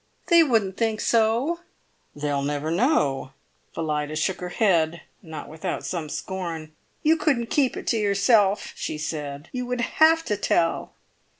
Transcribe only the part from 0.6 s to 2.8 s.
think so!" "They'll never